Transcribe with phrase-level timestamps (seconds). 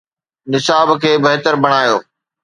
[0.51, 1.97] نصاب کي بهتر بڻايو.